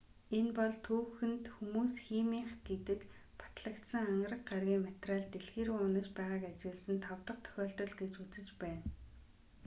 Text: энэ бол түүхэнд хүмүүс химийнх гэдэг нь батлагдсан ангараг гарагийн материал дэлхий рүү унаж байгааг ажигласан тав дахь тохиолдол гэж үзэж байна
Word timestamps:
энэ 0.37 0.51
бол 0.57 0.73
түүхэнд 0.85 1.45
хүмүүс 1.55 1.93
химийнх 2.07 2.51
гэдэг 2.67 2.99
нь 3.05 3.09
батлагдсан 3.41 4.03
ангараг 4.11 4.41
гарагийн 4.49 4.85
материал 4.87 5.25
дэлхий 5.31 5.63
рүү 5.67 5.79
унаж 5.87 6.07
байгааг 6.17 6.43
ажигласан 6.47 6.97
тав 7.05 7.19
дахь 7.27 7.43
тохиолдол 7.45 7.93
гэж 7.99 8.13
үзэж 8.23 8.47
байна 8.61 8.85